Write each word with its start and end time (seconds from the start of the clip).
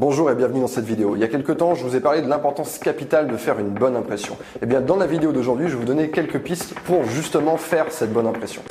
Bonjour 0.00 0.30
et 0.30 0.36
bienvenue 0.36 0.60
dans 0.60 0.68
cette 0.68 0.84
vidéo. 0.84 1.16
Il 1.16 1.20
y 1.20 1.24
a 1.24 1.26
quelques 1.26 1.56
temps, 1.56 1.74
je 1.74 1.82
vous 1.82 1.96
ai 1.96 2.00
parlé 2.00 2.22
de 2.22 2.28
l'importance 2.28 2.78
capitale 2.78 3.26
de 3.26 3.36
faire 3.36 3.58
une 3.58 3.70
bonne 3.70 3.96
impression. 3.96 4.34
Et 4.34 4.58
eh 4.62 4.66
bien, 4.66 4.80
dans 4.80 4.94
la 4.94 5.08
vidéo 5.08 5.32
d'aujourd'hui, 5.32 5.66
je 5.66 5.72
vais 5.72 5.80
vous 5.80 5.84
donner 5.84 6.10
quelques 6.10 6.38
pistes 6.38 6.72
pour 6.84 7.02
justement 7.02 7.56
faire 7.56 7.86
cette 7.90 8.12
bonne 8.12 8.28
impression. 8.28 8.62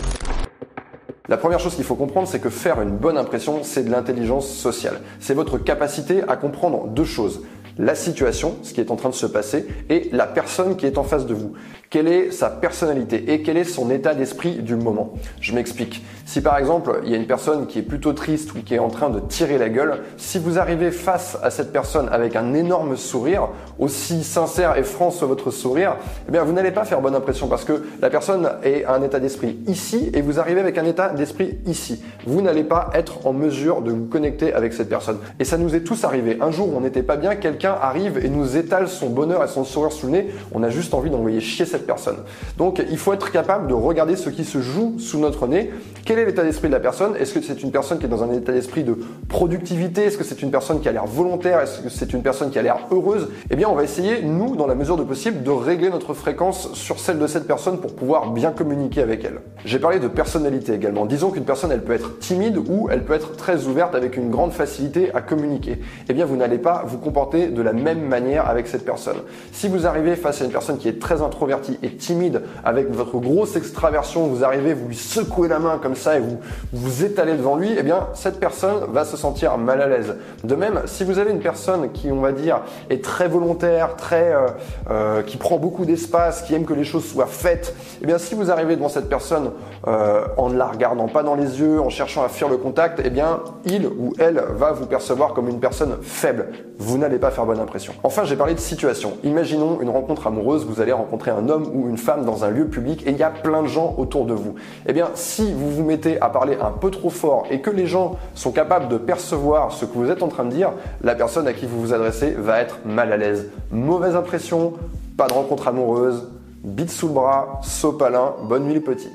La 1.27 1.35
première 1.35 1.59
chose 1.59 1.75
qu'il 1.75 1.83
faut 1.83 1.95
comprendre, 1.95 2.29
c'est 2.29 2.39
que 2.39 2.49
faire 2.49 2.79
une 2.79 2.95
bonne 2.95 3.17
impression, 3.17 3.59
c'est 3.63 3.83
de 3.83 3.91
l'intelligence 3.91 4.47
sociale. 4.47 5.01
C'est 5.19 5.33
votre 5.33 5.57
capacité 5.57 6.23
à 6.29 6.37
comprendre 6.37 6.87
deux 6.87 7.03
choses 7.03 7.41
la 7.77 7.95
situation, 7.95 8.55
ce 8.63 8.73
qui 8.73 8.81
est 8.81 8.91
en 8.91 8.95
train 8.95 9.09
de 9.09 9.13
se 9.13 9.25
passer, 9.25 9.67
et 9.89 10.09
la 10.11 10.25
personne 10.25 10.77
qui 10.77 10.85
est 10.85 10.97
en 10.97 11.03
face 11.03 11.25
de 11.25 11.33
vous. 11.33 11.53
Quelle 11.89 12.09
est 12.09 12.31
sa 12.31 12.49
personnalité 12.49 13.31
et 13.31 13.41
quel 13.41 13.55
est 13.55 13.63
son 13.63 13.89
état 13.89 14.13
d'esprit 14.13 14.55
du 14.55 14.75
moment 14.75 15.13
Je 15.39 15.53
m'explique. 15.53 16.03
Si 16.25 16.41
par 16.41 16.57
exemple 16.57 16.99
il 17.05 17.11
y 17.11 17.13
a 17.13 17.17
une 17.17 17.27
personne 17.27 17.65
qui 17.65 17.79
est 17.79 17.83
plutôt 17.83 18.11
triste 18.11 18.53
ou 18.53 18.61
qui 18.61 18.75
est 18.75 18.79
en 18.79 18.89
train 18.89 19.09
de 19.09 19.21
tirer 19.21 19.57
la 19.57 19.69
gueule, 19.69 20.03
si 20.17 20.37
vous 20.37 20.59
arrivez 20.59 20.91
face 20.91 21.37
à 21.41 21.49
cette 21.49 21.71
personne 21.71 22.09
avec 22.11 22.35
un 22.35 22.53
énorme 22.53 22.97
sourire, 22.97 23.47
aussi 23.79 24.25
sincère 24.25 24.77
et 24.77 24.83
franc 24.83 25.11
soit 25.11 25.29
votre 25.29 25.49
sourire, 25.49 25.95
eh 26.27 26.31
bien 26.33 26.43
vous 26.43 26.51
n'allez 26.51 26.71
pas 26.71 26.83
faire 26.83 26.99
bonne 26.99 27.15
impression 27.15 27.47
parce 27.47 27.63
que 27.63 27.85
la 28.01 28.09
personne 28.09 28.49
est 28.63 28.83
un 28.83 29.01
état 29.01 29.21
d'esprit 29.21 29.57
ici 29.67 30.11
et 30.13 30.21
vous 30.21 30.41
arrivez 30.41 30.59
avec 30.59 30.77
un 30.77 30.85
état 30.85 31.07
d'esprit 31.11 31.57
ici. 31.65 32.03
Vous 32.25 32.41
n'allez 32.41 32.65
pas 32.65 32.89
être 32.95 33.25
en 33.25 33.31
mesure 33.31 33.81
de 33.81 33.91
vous 33.91 34.07
connecter 34.07 34.53
avec 34.53 34.73
cette 34.73 34.89
personne. 34.89 35.19
Et 35.39 35.45
ça 35.45 35.57
nous 35.57 35.73
est 35.73 35.81
tous 35.81 36.03
arrivé. 36.03 36.37
Un 36.41 36.51
jour 36.51 36.67
où 36.67 36.75
on 36.75 36.81
n'était 36.81 37.01
pas 37.03 37.15
bien, 37.15 37.37
quelqu'un 37.37 37.77
arrive 37.81 38.17
et 38.17 38.27
nous 38.27 38.57
étale 38.57 38.89
son 38.89 39.09
bonheur 39.09 39.41
et 39.41 39.47
son 39.47 39.63
sourire 39.63 39.93
sous 39.93 40.07
le 40.07 40.11
nez, 40.11 40.27
on 40.51 40.63
a 40.63 40.69
juste 40.69 40.93
envie 40.93 41.09
d'envoyer 41.09 41.39
chier 41.39 41.65
cette 41.65 41.76
personne. 41.85 42.17
Donc 42.57 42.83
il 42.89 42.97
faut 42.97 43.13
être 43.13 43.31
capable 43.31 43.67
de 43.67 43.73
regarder 43.73 44.15
ce 44.15 44.29
qui 44.29 44.45
se 44.45 44.61
joue 44.61 44.95
sous 44.99 45.19
notre 45.19 45.47
nez. 45.47 45.71
Quel 46.05 46.19
est 46.19 46.25
l'état 46.25 46.43
d'esprit 46.43 46.67
de 46.69 46.73
la 46.73 46.79
personne? 46.79 47.15
Est-ce 47.17 47.33
que 47.33 47.41
c'est 47.41 47.61
une 47.63 47.71
personne 47.71 47.99
qui 47.99 48.05
est 48.05 48.09
dans 48.09 48.23
un 48.23 48.31
état 48.31 48.51
d'esprit 48.51 48.83
de 48.83 48.97
productivité? 49.27 50.05
Est-ce 50.05 50.17
que 50.17 50.23
c'est 50.23 50.41
une 50.41 50.51
personne 50.51 50.79
qui 50.79 50.87
a 50.87 50.91
l'air 50.91 51.05
volontaire? 51.05 51.59
Est-ce 51.59 51.81
que 51.81 51.89
c'est 51.89 52.13
une 52.13 52.21
personne 52.21 52.49
qui 52.49 52.59
a 52.59 52.61
l'air 52.61 52.87
heureuse? 52.91 53.29
Eh 53.49 53.55
bien 53.55 53.67
on 53.69 53.75
va 53.75 53.83
essayer, 53.83 54.21
nous, 54.23 54.55
dans 54.55 54.67
la 54.67 54.75
mesure 54.75 54.97
de 54.97 55.03
possible, 55.03 55.43
de 55.43 55.51
régler 55.51 55.89
notre 55.89 56.13
fréquence 56.13 56.73
sur 56.73 56.99
celle 56.99 57.19
de 57.19 57.27
cette 57.27 57.47
personne 57.47 57.79
pour 57.79 57.95
pouvoir 57.95 58.31
bien 58.31 58.51
communiquer 58.51 59.01
avec 59.01 59.25
elle. 59.25 59.41
J'ai 59.65 59.79
parlé 59.79 59.99
de 59.99 60.07
personnalité 60.07 60.73
également. 60.73 61.05
Disons 61.05 61.31
qu'une 61.31 61.45
personne, 61.45 61.71
elle 61.71 61.83
peut 61.83 61.93
être 61.93 62.19
timide 62.19 62.57
ou 62.69 62.87
elle 62.89 63.03
peut 63.03 63.13
être 63.13 63.35
très 63.35 63.65
ouverte 63.65 63.95
avec 63.95 64.17
une 64.17 64.29
grande 64.29 64.53
facilité 64.53 65.13
à 65.13 65.21
communiquer. 65.21 65.79
Eh 66.09 66.13
bien 66.13 66.25
vous 66.25 66.37
n'allez 66.37 66.57
pas 66.57 66.83
vous 66.87 66.97
comporter 66.97 67.47
de 67.47 67.61
la 67.61 67.73
même 67.73 68.01
manière 68.01 68.49
avec 68.49 68.67
cette 68.67 68.85
personne. 68.85 69.17
Si 69.51 69.67
vous 69.67 69.85
arrivez 69.87 70.15
face 70.15 70.41
à 70.41 70.45
une 70.45 70.51
personne 70.51 70.77
qui 70.77 70.87
est 70.87 70.99
très 70.99 71.21
introvertie 71.21 71.66
et 71.83 71.95
timide, 71.95 72.43
avec 72.63 72.89
votre 72.89 73.17
grosse 73.17 73.55
extraversion, 73.55 74.27
vous 74.27 74.43
arrivez, 74.43 74.73
vous 74.73 74.87
lui 74.87 74.95
secouez 74.95 75.47
la 75.47 75.59
main 75.59 75.79
comme 75.81 75.95
ça 75.95 76.17
et 76.17 76.19
vous 76.19 76.37
vous 76.73 77.03
étalez 77.03 77.35
devant 77.35 77.55
lui, 77.55 77.69
eh 77.77 77.83
bien 77.83 78.07
cette 78.13 78.39
personne 78.39 78.85
va 78.91 79.05
se 79.05 79.17
sentir 79.17 79.57
mal 79.57 79.81
à 79.81 79.87
l'aise. 79.87 80.15
De 80.43 80.55
même, 80.55 80.81
si 80.85 81.03
vous 81.03 81.19
avez 81.19 81.31
une 81.31 81.39
personne 81.39 81.91
qui, 81.91 82.11
on 82.11 82.21
va 82.21 82.31
dire, 82.31 82.61
est 82.89 83.03
très 83.03 83.27
volontaire, 83.27 83.95
très, 83.95 84.33
euh, 84.33 84.47
euh, 84.89 85.21
qui 85.21 85.37
prend 85.37 85.57
beaucoup 85.57 85.85
d'espace, 85.85 86.43
qui 86.43 86.55
aime 86.55 86.65
que 86.65 86.73
les 86.73 86.83
choses 86.83 87.05
soient 87.05 87.27
faites, 87.27 87.75
eh 88.01 88.05
bien 88.05 88.17
si 88.17 88.35
vous 88.35 88.51
arrivez 88.51 88.75
devant 88.75 88.89
cette 88.89 89.09
personne 89.09 89.51
euh, 89.87 90.25
en 90.37 90.49
ne 90.49 90.57
la 90.57 90.67
regardant 90.67 91.07
pas 91.07 91.23
dans 91.23 91.35
les 91.35 91.59
yeux, 91.59 91.79
en 91.79 91.89
cherchant 91.89 92.23
à 92.23 92.29
fuir 92.29 92.49
le 92.49 92.57
contact, 92.57 93.01
eh 93.03 93.09
bien 93.09 93.39
il 93.65 93.87
ou 93.87 94.13
elle 94.19 94.43
va 94.57 94.71
vous 94.71 94.85
percevoir 94.85 95.33
comme 95.33 95.49
une 95.49 95.59
personne 95.59 95.97
faible. 96.01 96.47
Vous 96.79 96.97
n'allez 96.97 97.17
pas 97.17 97.31
faire 97.31 97.45
bonne 97.45 97.59
impression. 97.59 97.93
Enfin, 98.03 98.23
j'ai 98.23 98.35
parlé 98.35 98.53
de 98.53 98.59
situation. 98.59 99.17
Imaginons 99.23 99.79
une 99.81 99.89
rencontre 99.89 100.27
amoureuse, 100.27 100.65
vous 100.65 100.81
allez 100.81 100.91
rencontrer 100.91 101.31
un 101.31 101.49
homme 101.49 101.56
ou 101.73 101.89
une 101.89 101.97
femme 101.97 102.25
dans 102.25 102.43
un 102.43 102.49
lieu 102.49 102.67
public 102.67 103.05
et 103.05 103.11
il 103.11 103.17
y 103.17 103.23
a 103.23 103.29
plein 103.29 103.63
de 103.63 103.67
gens 103.67 103.95
autour 103.97 104.25
de 104.25 104.33
vous. 104.33 104.55
Eh 104.85 104.93
bien, 104.93 105.09
si 105.15 105.53
vous 105.53 105.71
vous 105.71 105.83
mettez 105.83 106.19
à 106.21 106.29
parler 106.29 106.57
un 106.61 106.71
peu 106.71 106.91
trop 106.91 107.09
fort 107.09 107.45
et 107.49 107.61
que 107.61 107.69
les 107.69 107.87
gens 107.87 108.17
sont 108.35 108.51
capables 108.51 108.87
de 108.87 108.97
percevoir 108.97 109.71
ce 109.71 109.85
que 109.85 109.93
vous 109.93 110.09
êtes 110.09 110.23
en 110.23 110.27
train 110.27 110.45
de 110.45 110.51
dire, 110.51 110.71
la 111.01 111.15
personne 111.15 111.47
à 111.47 111.53
qui 111.53 111.65
vous 111.65 111.79
vous 111.79 111.93
adressez 111.93 112.31
va 112.31 112.59
être 112.59 112.79
mal 112.85 113.11
à 113.11 113.17
l'aise. 113.17 113.49
Mauvaise 113.71 114.15
impression, 114.15 114.73
pas 115.17 115.27
de 115.27 115.33
rencontre 115.33 115.67
amoureuse, 115.67 116.27
bite 116.63 116.91
sous 116.91 117.07
le 117.07 117.13
bras, 117.13 117.59
sopalin, 117.63 118.33
bonne 118.43 118.65
nuit 118.65 118.79
petit. 118.79 119.11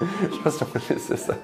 Je 0.00 0.34
sais 0.34 0.42
pas 0.42 0.50
si 0.50 0.62
on 0.62 0.66
connaissait 0.66 1.16
ça. 1.16 1.34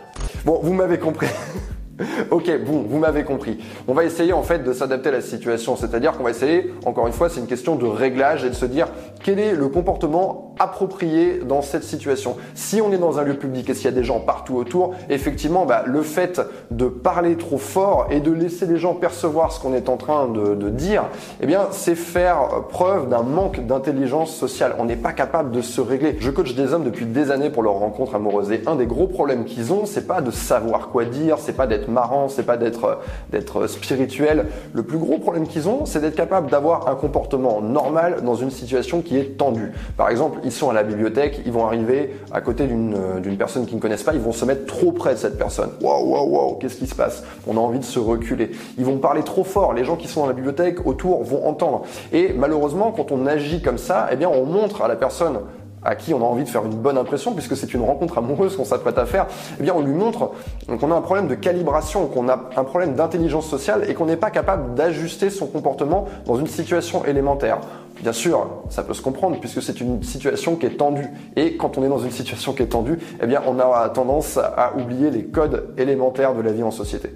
Bon, 0.45 0.61
vous 0.63 0.73
m'avez 0.73 0.99
compris. 0.99 1.29
ok, 2.31 2.65
bon, 2.65 2.85
vous 2.89 2.99
m'avez 2.99 3.25
compris. 3.25 3.59
On 3.87 3.95
va 3.95 4.05
essayer 4.05 4.33
en 4.33 4.43
fait 4.43 4.61
de 4.61 4.73
s'adapter 4.73 5.09
à 5.09 5.13
la 5.13 5.21
situation, 5.21 5.77
c'est-à-dire 5.77 6.13
qu'on 6.13 6.25
va 6.25 6.31
essayer, 6.31 6.73
encore 6.85 7.07
une 7.07 7.13
fois, 7.13 7.29
c'est 7.29 7.41
une 7.41 7.47
question 7.47 7.77
de 7.77 7.87
réglage 7.87 8.45
et 8.45 8.51
de 8.51 8.55
se 8.55 8.67
dire 8.67 8.89
quel 9.23 9.39
est 9.39 9.55
le 9.55 9.69
comportement 9.69 10.48
approprié 10.59 11.41
dans 11.45 11.63
cette 11.63 11.85
situation. 11.85 12.37
Si 12.55 12.81
on 12.81 12.93
est 12.93 12.99
dans 12.99 13.19
un 13.19 13.23
lieu 13.23 13.35
public 13.35 13.69
et 13.71 13.75
s'il 13.75 13.87
y 13.87 13.89
a 13.89 13.93
des 13.93 14.05
gens 14.05 14.21
partout 14.21 14.57
autour, 14.57 14.95
effectivement, 15.09 15.67
bah, 15.67 15.85
le 15.87 16.03
fait 16.03 16.41
de 16.71 16.87
parler 16.87 17.37
trop 17.37 17.59
fort 17.59 18.07
et 18.11 18.21
de 18.21 18.33
laisser 18.33 18.67
les 18.67 18.77
gens 18.77 18.95
percevoir 18.95 19.53
ce 19.53 19.61
qu'on 19.61 19.75
est 19.75 19.89
en 19.89 19.97
train 19.97 20.29
de, 20.29 20.69
dire, 20.69 21.05
eh 21.41 21.47
bien, 21.47 21.69
c'est 21.71 21.95
faire 21.95 22.49
preuve 22.69 23.09
d'un 23.09 23.23
manque 23.23 23.67
d'intelligence 23.67 24.35
sociale. 24.35 24.75
On 24.79 24.85
n'est 24.85 24.97
pas 24.97 25.13
capable 25.13 25.51
de 25.51 25.63
se 25.63 25.81
régler. 25.81 26.17
Je 26.21 26.31
coach 26.31 26.55
des 26.55 26.73
hommes 26.73 26.85
depuis 26.85 27.07
des 27.07 27.31
années 27.31 27.51
pour 27.51 27.63
leur 27.63 27.75
rencontre 27.75 28.15
amoureuse 28.15 28.53
et 28.53 28.63
un 28.67 28.77
des 28.77 28.87
gros 28.87 29.07
problèmes 29.07 29.45
qu'ils 29.45 29.73
ont, 29.73 29.87
c'est 29.87 30.07
pas 30.07 30.21
de 30.21 30.31
savoir 30.31 30.89
quoi 30.89 31.05
dire, 31.05 31.39
c'est 31.39 31.55
pas 31.57 31.67
d'être 31.67 31.89
marrant, 31.89 32.29
c'est 32.29 32.43
pas 32.43 32.57
d'être 32.57 32.99
d'être 33.31 33.67
spirituel. 33.67 34.47
Le 34.73 34.83
plus 34.83 34.99
gros 34.99 35.19
problème 35.19 35.47
qu'ils 35.47 35.69
ont, 35.69 35.85
c'est 35.85 36.01
d'être 36.01 36.17
capable 36.17 36.51
d'avoir 36.51 36.89
un 36.89 36.95
comportement 36.95 37.61
normal 37.61 38.23
dans 38.23 38.35
une 38.35 38.51
situation 38.51 39.01
qui 39.01 39.19
est 39.19 39.37
tendue. 39.37 39.73
Par 39.97 40.11
exemple, 40.11 40.39
ils 40.49 40.53
sont 40.53 40.71
à 40.71 40.73
la 40.73 40.83
bibliothèque, 40.83 41.43
ils 41.45 41.53
vont 41.53 41.67
arriver 41.67 42.17
à 42.33 42.41
côté 42.41 42.67
d'une 42.67 43.37
personne 43.37 43.67
qu'ils 43.67 43.77
ne 43.77 43.83
connaissent 43.83 44.03
pas, 44.03 44.15
ils 44.15 44.21
vont 44.21 44.33
se 44.33 44.45
mettre 44.47 44.65
trop 44.65 44.93
près 44.93 45.13
de 45.13 45.19
cette 45.19 45.37
personne. 45.39 45.71
Waouh, 45.83 46.09
waouh, 46.09 46.29
waouh, 46.29 46.55
qu'est-ce 46.55 46.77
qui 46.77 46.87
se 46.87 46.95
passe? 46.95 47.23
On 47.47 47.57
a 47.57 47.61
envie 47.61 47.79
de 47.79 47.85
se 47.85 47.99
reculer. 47.99 48.51
Ils 48.79 48.85
vont 48.85 48.97
parler 48.97 49.23
trop 49.23 49.45
fort. 49.45 49.75
Les 49.75 49.85
gens 49.85 49.97
qui 49.97 50.09
sont 50.09 50.23
dans 50.23 50.27
la 50.27 50.33
bibliothèque 50.33 50.87
autour 50.87 51.23
vont 51.23 51.47
entendre. 51.47 51.83
Et 52.13 52.33
malheureusement, 52.33 52.93
quand 52.93 53.13
on 53.13 53.27
agit 53.27 53.61
comme 53.61 53.79
ça, 53.79 54.09
eh 54.11 54.17
bien, 54.17 54.31
on 54.31 54.47
montre 54.47 54.83
à 54.83 54.89
la 54.89 54.97
personne 54.97 55.41
à 55.85 55.95
qui 55.95 56.15
on 56.15 56.19
a 56.19 56.25
envie 56.25 56.45
de 56.45 56.49
faire 56.49 56.65
une 56.65 56.77
bonne 56.77 56.99
impression, 56.99 57.33
puisque 57.33 57.57
c'est 57.57 57.73
une 57.75 57.83
rencontre 57.83 58.19
amoureuse 58.19 58.57
qu'on 58.57 58.65
s'apprête 58.65 58.99
à 58.99 59.07
faire, 59.07 59.27
eh 59.59 59.63
bien 59.63 59.75
on 59.77 59.83
lui 59.83 59.93
montre 59.93 60.33
qu'on 60.67 60.91
a 60.91 60.95
un 60.95 61.01
problème 61.01 61.29
de 61.29 61.35
calibration, 61.35 62.07
qu'on 62.07 62.29
a 62.29 62.51
un 62.57 62.65
problème 62.65 62.95
d'intelligence 62.95 63.49
sociale 63.49 63.85
et 63.89 63.95
qu'on 63.95 64.07
n'est 64.07 64.17
pas 64.17 64.31
capable 64.31 64.75
d'ajuster 64.75 65.31
son 65.31 65.47
comportement 65.47 66.07
dans 66.27 66.37
une 66.37 66.47
situation 66.47 67.05
élémentaire. 67.05 67.59
Bien 68.03 68.13
sûr, 68.13 68.47
ça 68.71 68.85
peut 68.85 68.95
se 68.95 69.03
comprendre 69.03 69.41
puisque 69.41 69.61
c'est 69.61 69.81
une 69.81 70.03
situation 70.05 70.55
qui 70.55 70.67
est 70.67 70.77
tendue. 70.77 71.09
Et 71.35 71.57
quand 71.57 71.79
on 71.79 71.85
est 71.85 71.89
dans 71.89 71.99
une 71.99 72.13
situation 72.13 72.53
qui 72.53 72.63
est 72.63 72.67
tendue, 72.67 72.99
eh 73.21 73.27
bien 73.27 73.43
on 73.47 73.59
a 73.59 73.89
tendance 73.89 74.39
à 74.39 74.75
oublier 74.77 75.11
les 75.11 75.25
codes 75.25 75.75
élémentaires 75.77 76.35
de 76.35 76.43
la 76.43 76.53
vie 76.53 76.63
en 76.63 76.71
société. 76.71 77.11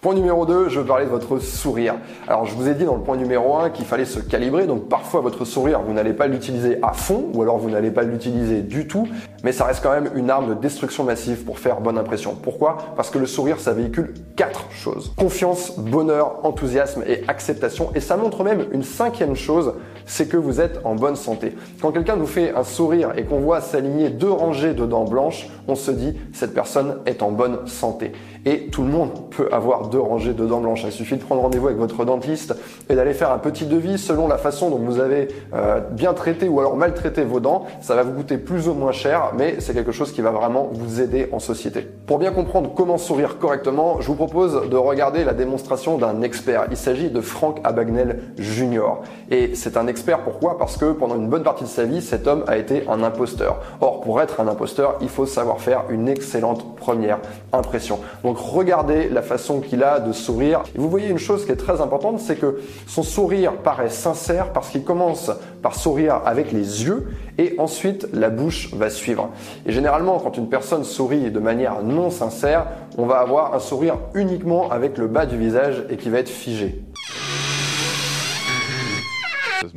Point 0.00 0.14
numéro 0.14 0.46
2, 0.46 0.70
je 0.70 0.80
veux 0.80 0.86
parler 0.86 1.04
de 1.04 1.10
votre 1.10 1.38
sourire. 1.40 1.96
Alors 2.26 2.46
je 2.46 2.54
vous 2.54 2.70
ai 2.70 2.74
dit 2.74 2.86
dans 2.86 2.94
le 2.94 3.02
point 3.02 3.18
numéro 3.18 3.56
1 3.56 3.68
qu'il 3.68 3.84
fallait 3.84 4.06
se 4.06 4.18
calibrer, 4.18 4.66
donc 4.66 4.88
parfois 4.88 5.20
votre 5.20 5.44
sourire, 5.44 5.82
vous 5.82 5.92
n'allez 5.92 6.14
pas 6.14 6.26
l'utiliser 6.26 6.78
à 6.80 6.94
fond, 6.94 7.26
ou 7.34 7.42
alors 7.42 7.58
vous 7.58 7.68
n'allez 7.68 7.90
pas 7.90 8.02
l'utiliser 8.02 8.62
du 8.62 8.86
tout, 8.86 9.06
mais 9.44 9.52
ça 9.52 9.66
reste 9.66 9.82
quand 9.82 9.92
même 9.92 10.10
une 10.14 10.30
arme 10.30 10.48
de 10.48 10.54
destruction 10.54 11.04
massive 11.04 11.44
pour 11.44 11.58
faire 11.58 11.82
bonne 11.82 11.98
impression. 11.98 12.34
Pourquoi? 12.34 12.78
Parce 12.96 13.10
que 13.10 13.18
le 13.18 13.26
sourire, 13.26 13.60
ça 13.60 13.74
véhicule 13.74 14.14
quatre 14.36 14.70
choses. 14.70 15.12
Confiance, 15.18 15.78
bonheur, 15.78 16.46
enthousiasme 16.46 17.02
et 17.06 17.22
acceptation, 17.28 17.90
et 17.94 18.00
ça 18.00 18.16
montre 18.16 18.42
même 18.42 18.68
une 18.72 18.84
cinquième 18.84 19.36
chose, 19.36 19.74
c'est 20.06 20.30
que 20.30 20.38
vous 20.38 20.62
êtes 20.62 20.80
en 20.84 20.94
bonne 20.94 21.16
santé. 21.16 21.54
Quand 21.82 21.92
quelqu'un 21.92 22.16
nous 22.16 22.26
fait 22.26 22.54
un 22.54 22.64
sourire 22.64 23.12
et 23.18 23.24
qu'on 23.24 23.40
voit 23.40 23.60
s'aligner 23.60 24.08
deux 24.08 24.32
rangées 24.32 24.72
de 24.72 24.86
dents 24.86 25.04
blanches, 25.04 25.46
on 25.68 25.74
se 25.74 25.90
dit 25.90 26.16
cette 26.32 26.54
personne 26.54 27.00
est 27.04 27.22
en 27.22 27.32
bonne 27.32 27.66
santé. 27.66 28.12
Et 28.46 28.68
tout 28.68 28.82
le 28.82 28.88
monde 28.88 29.29
avoir 29.52 29.88
deux 29.88 30.00
rangées 30.00 30.32
de 30.32 30.46
dents 30.46 30.60
blanches. 30.60 30.84
Il 30.84 30.92
suffit 30.92 31.16
de 31.16 31.22
prendre 31.22 31.42
rendez-vous 31.42 31.66
avec 31.66 31.78
votre 31.78 32.04
dentiste 32.04 32.54
et 32.88 32.94
d'aller 32.94 33.14
faire 33.14 33.32
un 33.32 33.38
petit 33.38 33.66
devis 33.66 33.98
selon 33.98 34.28
la 34.28 34.38
façon 34.38 34.70
dont 34.70 34.78
vous 34.78 35.00
avez 35.00 35.28
euh, 35.54 35.80
bien 35.90 36.14
traité 36.14 36.48
ou 36.48 36.60
alors 36.60 36.76
maltraité 36.76 37.24
vos 37.24 37.40
dents. 37.40 37.66
Ça 37.80 37.94
va 37.94 38.02
vous 38.02 38.12
coûter 38.12 38.38
plus 38.38 38.68
ou 38.68 38.74
moins 38.74 38.92
cher, 38.92 39.32
mais 39.36 39.56
c'est 39.60 39.74
quelque 39.74 39.92
chose 39.92 40.12
qui 40.12 40.20
va 40.20 40.30
vraiment 40.30 40.68
vous 40.72 41.00
aider 41.00 41.28
en 41.32 41.38
société. 41.38 41.86
Pour 42.06 42.18
bien 42.18 42.32
comprendre 42.32 42.72
comment 42.74 42.98
sourire 42.98 43.38
correctement, 43.38 44.00
je 44.00 44.06
vous 44.06 44.14
propose 44.14 44.68
de 44.68 44.76
regarder 44.76 45.24
la 45.24 45.34
démonstration 45.34 45.98
d'un 45.98 46.22
expert. 46.22 46.66
Il 46.70 46.76
s'agit 46.76 47.10
de 47.10 47.20
Frank 47.20 47.60
Abagnale 47.64 48.20
Jr. 48.38 49.00
Et 49.30 49.54
c'est 49.54 49.76
un 49.76 49.86
expert 49.86 50.20
pourquoi? 50.24 50.58
Parce 50.58 50.76
que 50.76 50.92
pendant 50.92 51.16
une 51.16 51.28
bonne 51.28 51.42
partie 51.42 51.64
de 51.64 51.68
sa 51.68 51.84
vie, 51.84 52.02
cet 52.02 52.26
homme 52.26 52.44
a 52.46 52.56
été 52.56 52.84
un 52.88 53.02
imposteur. 53.02 53.60
Or, 53.80 54.00
pour 54.00 54.20
être 54.20 54.40
un 54.40 54.48
imposteur, 54.48 54.96
il 55.00 55.08
faut 55.08 55.26
savoir 55.26 55.60
faire 55.60 55.84
une 55.90 56.08
excellente 56.08 56.76
première 56.76 57.18
impression. 57.52 58.00
Donc 58.24 58.38
regardez 58.38 59.08
la 59.08 59.22
qu'il 59.60 59.82
a 59.82 60.00
de 60.00 60.12
sourire. 60.12 60.62
Et 60.74 60.78
vous 60.78 60.88
voyez 60.88 61.08
une 61.08 61.18
chose 61.18 61.44
qui 61.44 61.52
est 61.52 61.56
très 61.56 61.80
importante, 61.80 62.20
c'est 62.20 62.36
que 62.36 62.60
son 62.86 63.02
sourire 63.02 63.58
paraît 63.58 63.90
sincère 63.90 64.52
parce 64.52 64.70
qu'il 64.70 64.84
commence 64.84 65.30
par 65.62 65.74
sourire 65.74 66.20
avec 66.24 66.52
les 66.52 66.84
yeux 66.84 67.08
et 67.38 67.54
ensuite 67.58 68.08
la 68.12 68.30
bouche 68.30 68.72
va 68.74 68.90
suivre. 68.90 69.30
Et 69.66 69.72
généralement, 69.72 70.18
quand 70.18 70.36
une 70.36 70.48
personne 70.48 70.84
sourit 70.84 71.30
de 71.30 71.40
manière 71.40 71.82
non 71.82 72.10
sincère, 72.10 72.66
on 72.98 73.06
va 73.06 73.18
avoir 73.18 73.54
un 73.54 73.60
sourire 73.60 73.98
uniquement 74.14 74.70
avec 74.70 74.98
le 74.98 75.06
bas 75.06 75.26
du 75.26 75.36
visage 75.36 75.84
et 75.90 75.96
qui 75.96 76.10
va 76.10 76.18
être 76.18 76.28
figé. 76.28 76.82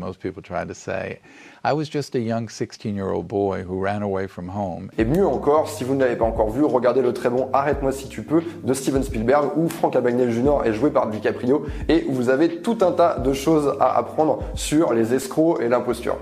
Most 0.03 0.19
people 0.19 0.41
try 0.41 0.65
to 0.65 0.73
say, 0.73 1.21
I 1.63 1.71
was 1.71 1.85
just 1.85 2.13
a 2.13 2.19
young 2.19 2.47
16-year-old 2.47 3.25
boy 3.25 3.63
who 3.63 3.79
ran 3.79 4.01
away 4.01 4.27
from 4.27 4.49
home. 4.49 4.89
Et 4.97 5.05
mieux 5.05 5.25
encore, 5.25 5.69
si 5.69 5.85
vous 5.85 5.95
ne 5.95 6.01
l'avez 6.01 6.17
pas 6.17 6.25
encore 6.25 6.49
vu, 6.49 6.61
regardez 6.65 7.01
le 7.01 7.13
très 7.13 7.29
bon 7.29 7.49
Arrête-moi 7.53 7.93
si 7.93 8.09
tu 8.09 8.21
peux 8.21 8.43
de 8.63 8.73
Steven 8.73 9.01
Spielberg 9.01 9.51
où 9.55 9.69
Frank 9.69 9.95
Abagnale 9.95 10.29
Jr. 10.29 10.65
est 10.65 10.73
joué 10.73 10.91
par 10.91 11.07
DiCaprio 11.07 11.65
et 11.87 12.05
vous 12.09 12.29
avez 12.29 12.57
tout 12.57 12.79
un 12.81 12.91
tas 12.91 13.17
de 13.17 13.31
choses 13.31 13.77
à 13.79 13.97
apprendre 13.97 14.39
sur 14.55 14.93
les 14.93 15.13
escrocs 15.13 15.61
et 15.61 15.69
l'imposture. 15.69 16.17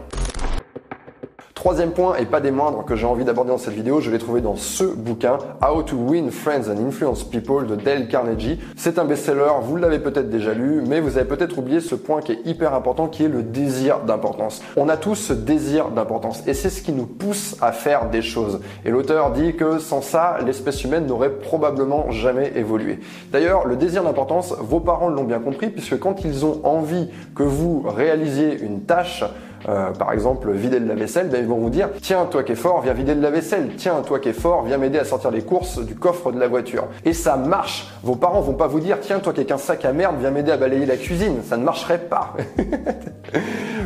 Troisième 1.62 1.92
point, 1.92 2.16
et 2.16 2.26
pas 2.26 2.40
des 2.42 2.50
moindres, 2.50 2.84
que 2.86 2.96
j'ai 2.96 3.06
envie 3.06 3.24
d'aborder 3.24 3.52
dans 3.52 3.60
cette 3.60 3.76
vidéo, 3.76 4.02
je 4.02 4.10
l'ai 4.10 4.18
trouvé 4.18 4.42
dans 4.42 4.56
ce 4.56 4.84
bouquin, 4.84 5.38
How 5.62 5.84
to 5.84 5.96
Win 5.96 6.32
Friends 6.32 6.72
and 6.72 6.88
Influence 6.88 7.24
People 7.24 7.68
de 7.68 7.76
Dale 7.76 8.08
Carnegie. 8.08 8.60
C'est 8.76 8.98
un 8.98 9.06
best-seller, 9.06 9.52
vous 9.62 9.76
l'avez 9.76 10.00
peut-être 10.00 10.32
déjà 10.32 10.56
lu, 10.56 10.82
mais 10.88 11.00
vous 11.02 11.20
avez 11.20 11.28
peut-être 11.28 11.60
oublié 11.60 11.80
ce 11.80 11.94
point 11.94 12.22
qui 12.22 12.32
est 12.32 12.40
hyper 12.46 12.74
important, 12.74 13.08
qui 13.08 13.26
est 13.26 13.28
le 13.28 13.44
désir 13.44 14.00
d'importance. 14.00 14.64
On 14.76 14.90
a 14.90 14.98
tous 14.98 15.14
ce 15.14 15.34
désir 15.34 15.90
d'importance, 15.90 16.42
et 16.48 16.56
c'est 16.56 16.72
ce 16.72 16.82
qui 16.82 16.94
nous 16.94 17.06
pousse 17.06 17.56
à 17.62 17.72
faire 17.74 18.10
des 18.10 18.24
choses. 18.24 18.62
Et 18.84 18.90
l'auteur 18.90 19.30
dit 19.30 19.56
que 19.56 19.78
sans 19.78 20.02
ça, 20.02 20.38
l'espèce 20.44 20.84
humaine 20.84 21.06
n'aurait 21.06 21.30
probablement 21.30 22.10
jamais 22.10 22.54
évolué. 22.56 23.02
D'ailleurs, 23.32 23.68
le 23.68 23.76
désir 23.76 24.04
d'importance, 24.04 24.56
vos 24.60 24.80
parents 24.80 25.10
l'ont 25.10 25.26
bien 25.26 25.38
compris, 25.38 25.70
puisque 25.70 26.00
quand 26.00 26.26
ils 26.26 26.44
ont 26.44 26.60
envie 26.64 27.12
que 27.36 27.44
vous 27.44 27.84
réalisiez 27.88 28.60
une 28.64 28.82
tâche, 28.82 29.24
euh, 29.70 29.92
par 29.92 30.12
exemple 30.14 30.52
vider 30.52 30.80
de 30.80 30.88
la 30.88 30.96
vaisselle, 30.96 31.30
ben, 31.30 31.42
ils 31.42 31.48
vont 31.48 31.58
vous 31.58 31.70
dire 31.70 31.90
tiens 32.02 32.26
toi 32.26 32.44
qui 32.44 32.54
es 32.54 32.56
fort, 32.56 32.82
viens 32.82 32.94
vider 32.94 33.16
de 33.16 33.22
la 33.22 33.30
vaisselle, 33.30 33.72
tiens 33.78 34.02
toi 34.06 34.20
qui 34.20 34.30
es 34.30 34.34
fort, 34.34 34.64
viens 34.64 34.78
m'aider 34.78 35.00
à 35.00 35.06
sortir 35.06 35.32
les 35.32 35.42
courses 35.42 35.80
du 35.80 35.96
coffre 35.96 36.32
de 36.32 36.40
la 36.40 36.48
voiture. 36.48 36.88
Et 37.06 37.14
ça 37.14 37.36
marche. 37.36 37.88
Vos 38.04 38.16
parents 38.16 38.42
vont 38.42 38.54
pas 38.54 38.68
vous 38.68 38.80
dire 38.80 39.00
tiens 39.02 39.20
toi 39.20 39.34
qui 39.34 39.42
es 39.42 39.46
qu'un 39.46 39.58
sac 39.58 39.86
à 39.86 39.94
merde, 39.94 40.16
viens 40.20 40.32
m'aider 40.32 40.52
à 40.52 40.58
balayer 40.58 40.86
la 40.86 40.98
cuisine. 40.98 41.42
Ça 41.44 41.58
ne 41.58 41.64
marcherait 41.64 42.00
pas. 42.00 42.34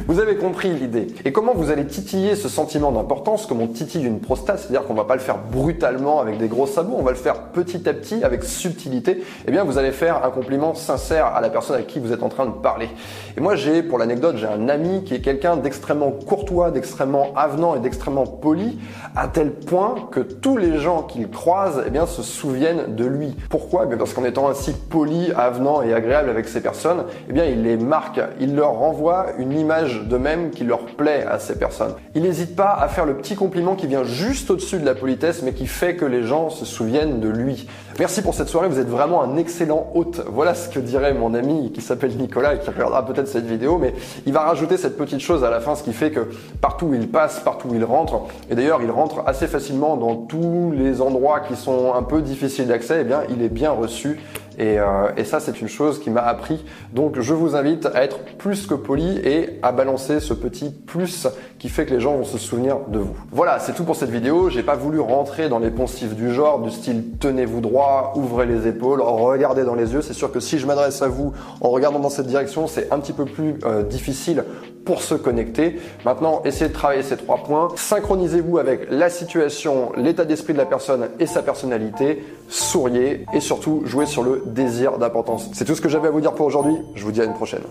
vous 0.07 0.19
avez 0.19 0.35
compris 0.35 0.69
l'idée. 0.69 1.07
Et 1.25 1.31
comment 1.31 1.53
vous 1.53 1.71
allez 1.71 1.85
titiller 1.85 2.35
ce 2.35 2.49
sentiment 2.49 2.91
d'importance 2.91 3.45
comme 3.45 3.61
on 3.61 3.67
titille 3.67 4.05
une 4.05 4.19
prostate, 4.19 4.59
c'est-à-dire 4.59 4.83
qu'on 4.83 4.93
va 4.93 5.05
pas 5.05 5.15
le 5.15 5.21
faire 5.21 5.37
brutalement 5.37 6.19
avec 6.19 6.37
des 6.37 6.47
gros 6.47 6.67
sabots, 6.67 6.95
on 6.97 7.03
va 7.03 7.11
le 7.11 7.17
faire 7.17 7.51
petit 7.51 7.87
à 7.89 7.93
petit 7.93 8.23
avec 8.23 8.43
subtilité. 8.43 9.23
Eh 9.47 9.51
bien 9.51 9.63
vous 9.63 9.77
allez 9.77 9.91
faire 9.91 10.23
un 10.25 10.29
compliment 10.29 10.73
sincère 10.75 11.27
à 11.27 11.41
la 11.41 11.49
personne 11.49 11.77
à 11.77 11.81
qui 11.81 11.99
vous 11.99 12.13
êtes 12.13 12.23
en 12.23 12.29
train 12.29 12.45
de 12.45 12.51
parler. 12.51 12.89
Et 13.37 13.41
moi 13.41 13.55
j'ai 13.55 13.83
pour 13.83 13.97
l'anecdote 13.97 14.37
j'ai 14.37 14.47
un 14.47 14.69
ami 14.69 15.03
qui 15.03 15.15
est 15.15 15.21
quelqu'un 15.21 15.57
d'extrêmement 15.57 16.11
courtois, 16.11 16.71
d'extrêmement 16.71 17.33
avenant 17.35 17.75
et 17.75 17.79
d'extrêmement 17.79 18.25
poli, 18.25 18.79
à 19.15 19.27
tel 19.27 19.51
point 19.51 19.95
que 20.11 20.19
tous 20.19 20.57
les 20.57 20.77
gens 20.77 21.03
qu'il 21.03 21.29
croise 21.29 21.83
eh 21.85 21.89
bien, 21.89 22.05
se 22.05 22.21
souviennent 22.21 22.95
de 22.95 23.05
lui. 23.05 23.35
Pourquoi? 23.49 23.87
Eh 23.91 23.95
Parce 23.95 24.13
qu'en 24.13 24.23
étant 24.23 24.49
ainsi 24.49 24.73
poli, 24.73 25.31
avenant 25.35 25.81
et 25.81 25.93
agréable 25.93 26.29
avec 26.29 26.47
ces 26.47 26.61
personnes, 26.61 27.05
eh 27.29 27.33
bien, 27.33 27.45
il 27.45 27.63
les 27.63 27.77
marque, 27.77 28.19
il 28.39 28.55
leur 28.55 28.73
renvoie 28.73 29.27
une 29.37 29.53
image 29.53 29.94
d'eux-mêmes 30.03 30.51
qui 30.51 30.63
leur 30.63 30.85
plaît 30.85 31.25
à 31.29 31.39
ces 31.39 31.57
personnes. 31.57 31.93
Il 32.13 32.23
n'hésite 32.23 32.55
pas 32.55 32.73
à 32.73 32.87
faire 32.87 33.05
le 33.05 33.15
petit 33.15 33.35
compliment 33.35 33.75
qui 33.75 33.87
vient 33.87 34.03
juste 34.03 34.51
au-dessus 34.51 34.79
de 34.79 34.85
la 34.85 34.95
politesse, 34.95 35.41
mais 35.43 35.53
qui 35.53 35.67
fait 35.67 35.95
que 35.95 36.05
les 36.05 36.23
gens 36.23 36.49
se 36.49 36.65
souviennent 36.65 37.19
de 37.19 37.29
lui. 37.29 37.67
Merci 37.97 38.21
pour 38.21 38.33
cette 38.33 38.49
soirée, 38.49 38.67
vous 38.67 38.79
êtes 38.79 38.89
vraiment 38.89 39.23
un 39.23 39.37
excellent 39.37 39.89
hôte. 39.93 40.21
Voilà 40.27 40.53
ce 40.53 40.67
que 40.67 40.79
dirait 40.79 41.13
mon 41.13 41.33
ami 41.33 41.71
qui 41.71 41.81
s'appelle 41.81 42.15
Nicolas 42.17 42.55
et 42.55 42.59
qui 42.59 42.69
regardera 42.69 43.05
peut-être 43.05 43.29
cette 43.29 43.45
vidéo, 43.45 43.77
mais 43.77 43.93
il 44.25 44.33
va 44.33 44.41
rajouter 44.41 44.75
cette 44.75 44.97
petite 44.97 45.21
chose 45.21 45.45
à 45.45 45.49
la 45.49 45.61
fin, 45.61 45.75
ce 45.75 45.83
qui 45.83 45.93
fait 45.93 46.11
que 46.11 46.27
partout 46.59 46.87
où 46.87 46.93
il 46.93 47.07
passe, 47.07 47.39
partout 47.39 47.69
où 47.69 47.75
il 47.75 47.85
rentre, 47.85 48.23
et 48.49 48.55
d'ailleurs 48.55 48.81
il 48.83 48.91
rentre 48.91 49.23
assez 49.25 49.47
facilement 49.47 49.95
dans 49.95 50.15
tous 50.15 50.73
les 50.75 51.01
endroits 51.01 51.39
qui 51.39 51.55
sont 51.55 51.93
un 51.93 52.03
peu 52.03 52.21
difficiles 52.21 52.67
d'accès, 52.67 52.99
eh 53.01 53.03
bien 53.05 53.21
il 53.29 53.41
est 53.41 53.49
bien 53.49 53.71
reçu 53.71 54.19
et, 54.57 54.79
euh, 54.79 55.09
et, 55.17 55.23
ça, 55.23 55.39
c'est 55.39 55.61
une 55.61 55.67
chose 55.67 55.99
qui 55.99 56.09
m'a 56.09 56.21
appris. 56.21 56.63
Donc, 56.93 57.19
je 57.19 57.33
vous 57.33 57.55
invite 57.55 57.85
à 57.87 58.03
être 58.03 58.19
plus 58.37 58.67
que 58.67 58.73
poli 58.73 59.17
et 59.23 59.59
à 59.61 59.71
balancer 59.71 60.19
ce 60.19 60.33
petit 60.33 60.69
plus 60.69 61.27
qui 61.59 61.69
fait 61.69 61.85
que 61.85 61.93
les 61.93 61.99
gens 61.99 62.15
vont 62.15 62.23
se 62.23 62.37
souvenir 62.37 62.79
de 62.87 62.99
vous. 62.99 63.15
Voilà, 63.31 63.59
c'est 63.59 63.73
tout 63.73 63.83
pour 63.83 63.95
cette 63.95 64.09
vidéo. 64.09 64.49
J'ai 64.49 64.63
pas 64.63 64.75
voulu 64.75 64.99
rentrer 64.99 65.49
dans 65.49 65.59
les 65.59 65.71
poncifs 65.71 66.15
du 66.15 66.33
genre, 66.33 66.59
du 66.59 66.71
style 66.71 67.03
tenez-vous 67.19 67.61
droit, 67.61 68.13
ouvrez 68.15 68.45
les 68.45 68.67
épaules, 68.67 69.01
regardez 69.01 69.63
dans 69.63 69.75
les 69.75 69.93
yeux. 69.93 70.01
C'est 70.01 70.13
sûr 70.13 70.31
que 70.31 70.39
si 70.39 70.59
je 70.59 70.67
m'adresse 70.67 71.01
à 71.01 71.07
vous 71.07 71.33
en 71.61 71.69
regardant 71.69 71.99
dans 71.99 72.09
cette 72.09 72.27
direction, 72.27 72.67
c'est 72.67 72.91
un 72.91 72.99
petit 72.99 73.13
peu 73.13 73.25
plus 73.25 73.55
euh, 73.65 73.83
difficile 73.83 74.43
pour 74.85 75.01
se 75.01 75.15
connecter. 75.15 75.79
Maintenant, 76.05 76.41
essayez 76.45 76.69
de 76.69 76.73
travailler 76.73 77.03
ces 77.03 77.17
trois 77.17 77.37
points. 77.37 77.69
Synchronisez-vous 77.75 78.57
avec 78.57 78.87
la 78.89 79.09
situation, 79.09 79.91
l'état 79.97 80.25
d'esprit 80.25 80.53
de 80.53 80.59
la 80.59 80.65
personne 80.65 81.09
et 81.19 81.25
sa 81.25 81.41
personnalité. 81.41 82.23
Souriez 82.47 83.25
et 83.33 83.39
surtout 83.39 83.81
jouez 83.85 84.05
sur 84.05 84.23
le 84.23 84.43
désir 84.45 84.97
d'importance. 84.97 85.49
C'est 85.53 85.65
tout 85.65 85.75
ce 85.75 85.81
que 85.81 85.89
j'avais 85.89 86.07
à 86.07 86.11
vous 86.11 86.21
dire 86.21 86.33
pour 86.33 86.45
aujourd'hui. 86.45 86.75
Je 86.95 87.03
vous 87.03 87.11
dis 87.11 87.21
à 87.21 87.25
une 87.25 87.33
prochaine. 87.33 87.63